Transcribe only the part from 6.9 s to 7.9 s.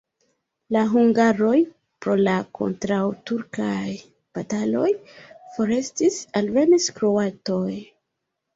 kroatoj.